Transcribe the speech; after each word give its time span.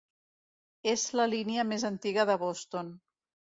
És 0.93 1.03
la 1.19 1.27
línia 1.35 1.67
més 1.73 1.87
antiga 1.93 2.27
de 2.33 2.41
Boston. 2.47 2.93